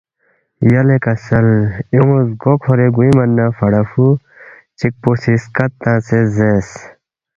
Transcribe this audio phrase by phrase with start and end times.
[0.73, 1.47] یلے کسل
[1.91, 4.07] ایونگ زگو کھورے گوے من نہ فڑا فرُو
[4.77, 6.69] چِکپو سی سکت تنگسے زیرس،